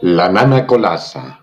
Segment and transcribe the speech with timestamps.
[0.00, 1.40] La Nana Colasa,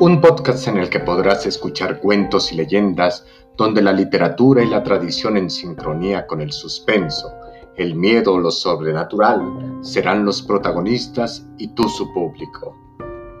[0.00, 3.24] un podcast en el que podrás escuchar cuentos y leyendas
[3.56, 7.32] donde la literatura y la tradición en sincronía con el suspenso,
[7.74, 12.76] el miedo o lo sobrenatural serán los protagonistas y tú su público.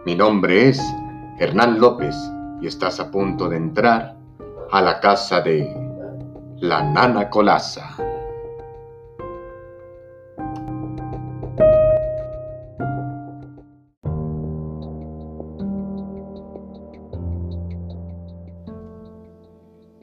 [0.06, 0.80] Mi nombre es
[1.38, 2.16] Hernán López
[2.62, 4.16] y estás a punto de entrar
[4.70, 5.70] a la casa de
[6.60, 8.05] La Nana Colasa.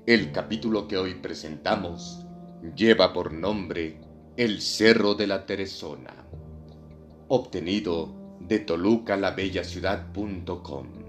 [0.06, 2.26] El capítulo que hoy presentamos
[2.76, 4.02] lleva por nombre
[4.36, 6.14] El Cerro de la Teresona,
[7.30, 11.03] obtenido de tolucalabellaciudad.com.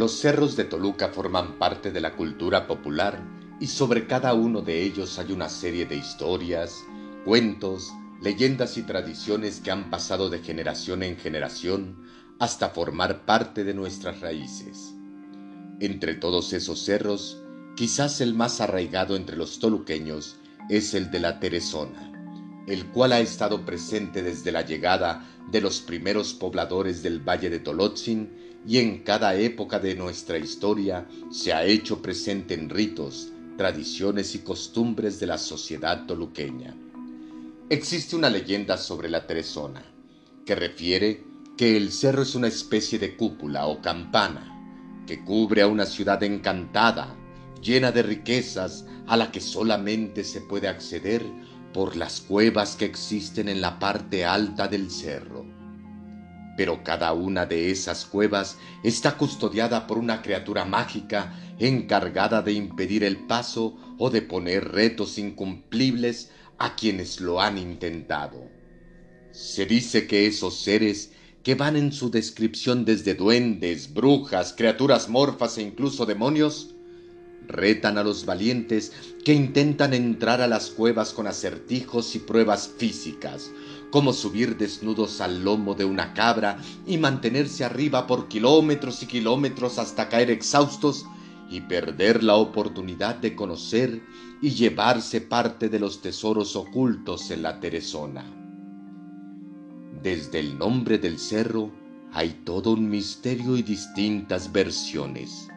[0.00, 3.22] Los cerros de Toluca forman parte de la cultura popular
[3.60, 6.86] y sobre cada uno de ellos hay una serie de historias,
[7.26, 7.92] cuentos,
[8.22, 12.02] leyendas y tradiciones que han pasado de generación en generación
[12.38, 14.94] hasta formar parte de nuestras raíces.
[15.80, 17.42] Entre todos esos cerros,
[17.76, 20.36] quizás el más arraigado entre los toluqueños
[20.70, 22.09] es el de la Teresona,
[22.70, 27.58] el cual ha estado presente desde la llegada de los primeros pobladores del Valle de
[27.58, 28.30] Tolotzin
[28.66, 34.38] y en cada época de nuestra historia se ha hecho presente en ritos, tradiciones y
[34.40, 36.76] costumbres de la sociedad toluqueña.
[37.68, 39.82] Existe una leyenda sobre la Teresona,
[40.46, 41.24] que refiere
[41.56, 44.46] que el cerro es una especie de cúpula o campana
[45.06, 47.16] que cubre a una ciudad encantada,
[47.60, 51.26] llena de riquezas, a la que solamente se puede acceder
[51.72, 55.60] por las cuevas que existen en la parte alta del cerro
[56.60, 63.02] pero cada una de esas cuevas está custodiada por una criatura mágica encargada de impedir
[63.02, 68.50] el paso o de poner retos incumplibles a quienes lo han intentado.
[69.32, 75.56] Se dice que esos seres que van en su descripción desde duendes, brujas, criaturas morfas
[75.56, 76.74] e incluso demonios,
[77.46, 78.92] retan a los valientes
[79.24, 83.50] que intentan entrar a las cuevas con acertijos y pruebas físicas,
[83.90, 89.78] como subir desnudos al lomo de una cabra y mantenerse arriba por kilómetros y kilómetros
[89.78, 91.06] hasta caer exhaustos
[91.50, 94.00] y perder la oportunidad de conocer
[94.40, 98.24] y llevarse parte de los tesoros ocultos en la Teresona.
[100.02, 101.72] Desde el nombre del cerro
[102.12, 105.48] hay todo un misterio y distintas versiones.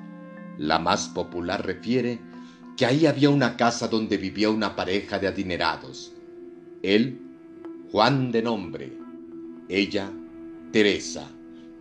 [0.57, 2.19] La más popular refiere
[2.77, 6.13] que ahí había una casa donde vivía una pareja de adinerados.
[6.81, 7.23] Él
[7.93, 8.97] Juan de nombre,
[9.69, 10.11] ella,
[10.71, 11.29] Teresa,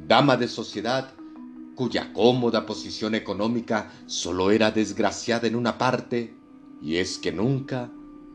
[0.07, 1.11] dama de sociedad,
[1.75, 6.37] cuya cómoda posición económica solo era desgraciada en una parte,
[6.83, 7.91] y es que nunca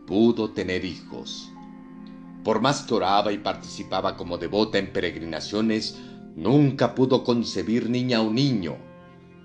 [0.07, 1.51] pudo tener hijos.
[2.43, 5.99] Por más que oraba y participaba como devota en peregrinaciones,
[6.35, 8.75] nunca pudo concebir niña o niño,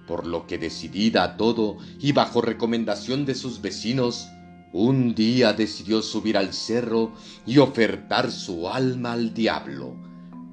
[0.06, 4.28] por lo que decidida a todo y bajo recomendación de sus vecinos,
[4.72, 7.12] un día decidió subir al cerro
[7.46, 9.96] y ofertar su alma al diablo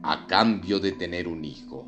[0.04, 1.88] a cambio de tener un hijo.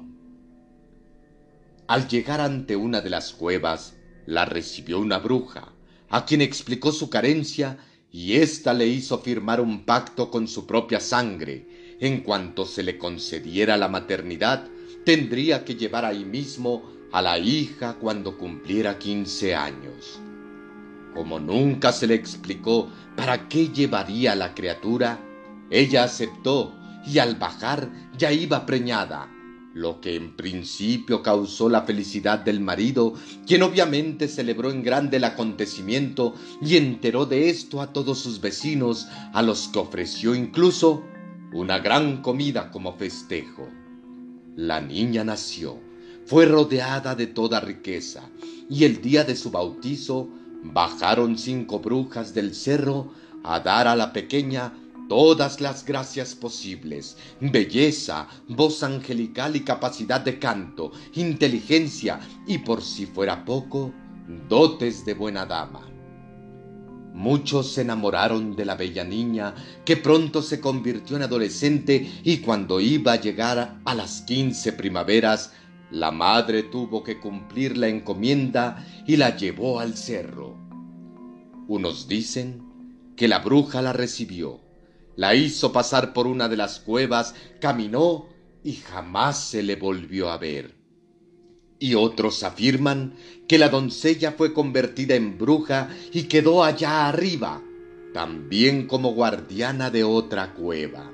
[1.88, 3.96] Al llegar ante una de las cuevas,
[4.26, 5.74] la recibió una bruja,
[6.10, 7.78] a quien explicó su carencia
[8.12, 11.98] y ésta le hizo firmar un pacto con su propia sangre.
[12.00, 14.68] En cuanto se le concediera la maternidad,
[15.06, 20.20] tendría que llevar ahí mismo a la hija cuando cumpliera quince años.
[21.14, 25.20] Como nunca se le explicó para qué llevaría la criatura,
[25.70, 26.74] ella aceptó
[27.06, 29.30] y al bajar ya iba preñada,
[29.74, 33.14] lo que en principio causó la felicidad del marido,
[33.46, 39.08] quien obviamente celebró en grande el acontecimiento y enteró de esto a todos sus vecinos,
[39.34, 41.04] a los que ofreció incluso
[41.54, 43.68] una gran comida como festejo.
[44.56, 45.80] La niña nació,
[46.32, 48.22] fue rodeada de toda riqueza,
[48.70, 50.30] y el día de su bautizo
[50.64, 53.12] bajaron cinco brujas del cerro
[53.44, 54.72] a dar a la pequeña
[55.10, 63.08] todas las gracias posibles, belleza, voz angelical y capacidad de canto, inteligencia y por si
[63.08, 63.92] fuera poco,
[64.48, 65.86] dotes de buena dama.
[67.14, 69.54] Muchos se enamoraron de la bella niña,
[69.84, 75.52] que pronto se convirtió en adolescente y cuando iba a llegar a las quince primaveras,
[75.92, 80.58] la madre tuvo que cumplir la encomienda y la llevó al cerro.
[81.68, 84.62] Unos dicen que la bruja la recibió,
[85.16, 88.28] la hizo pasar por una de las cuevas, caminó
[88.64, 90.76] y jamás se le volvió a ver.
[91.78, 93.16] Y otros afirman
[93.48, 97.62] que la doncella fue convertida en bruja y quedó allá arriba,
[98.14, 101.12] también como guardiana de otra cueva.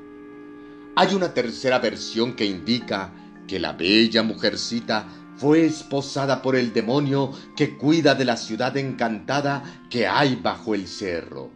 [0.95, 3.13] Hay una tercera versión que indica
[3.47, 5.07] que la bella mujercita
[5.37, 10.87] fue esposada por el demonio que cuida de la ciudad encantada que hay bajo el
[10.87, 11.51] cerro.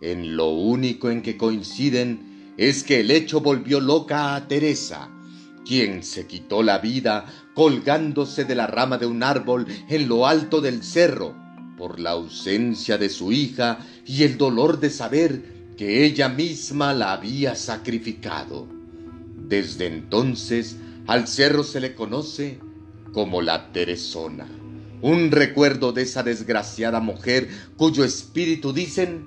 [0.00, 5.10] En lo único en que coinciden es que el hecho volvió loca a Teresa,
[5.64, 10.60] quien se quitó la vida colgándose de la rama de un árbol en lo alto
[10.60, 11.34] del cerro,
[11.76, 17.12] por la ausencia de su hija y el dolor de saber que ella misma la
[17.12, 18.68] había sacrificado.
[19.48, 22.60] Desde entonces al cerro se le conoce
[23.12, 24.46] como la Teresona,
[25.02, 29.24] un recuerdo de esa desgraciada mujer cuyo espíritu dicen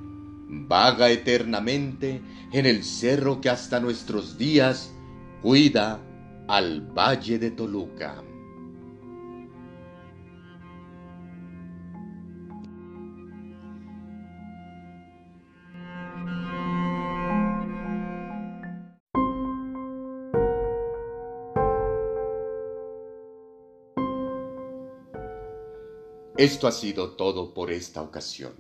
[0.68, 2.22] vaga eternamente
[2.52, 4.92] en el cerro que hasta nuestros días
[5.42, 6.00] cuida
[6.48, 8.24] al valle de Toluca.
[26.38, 28.54] Esto ha sido todo por esta ocasión.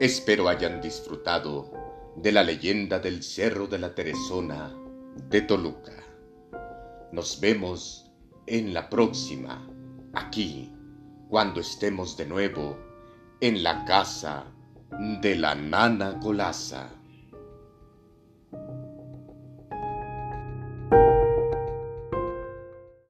[0.00, 1.70] Espero hayan disfrutado
[2.16, 4.74] de la leyenda del Cerro de la Teresona
[5.28, 5.92] de Toluca.
[7.12, 8.10] Nos vemos
[8.48, 9.70] en la próxima,
[10.14, 10.72] aquí,
[11.28, 12.76] cuando estemos de nuevo
[13.40, 14.46] en la casa
[15.22, 16.99] de la nana Colasa.